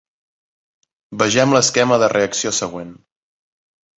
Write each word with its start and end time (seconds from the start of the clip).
Vegem 1.23 1.53
l'esquema 1.57 2.01
de 2.05 2.09
reacció 2.15 2.53
següent. 2.63 2.93